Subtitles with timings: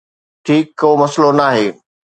[0.45, 1.67] ٺيڪ، ڪو مسئلو ناهي